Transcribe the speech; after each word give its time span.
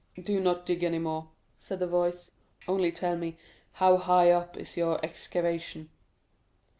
"Do 0.19 0.39
not 0.39 0.65
dig 0.65 0.83
any 0.83 0.97
more," 0.97 1.27
said 1.59 1.77
the 1.77 1.85
voice; 1.85 2.31
"only 2.67 2.91
tell 2.91 3.15
me 3.17 3.37
how 3.73 3.97
high 3.97 4.31
up 4.31 4.57
is 4.57 4.75
your 4.75 4.99
excavation?" 5.05 5.91